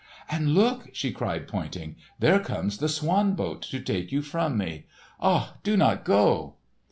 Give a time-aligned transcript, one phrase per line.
[0.31, 1.95] "And look!" she cried pointing.
[2.17, 4.87] "There comes the swan boat to take you from me!
[5.21, 6.55] Ah, do not go!"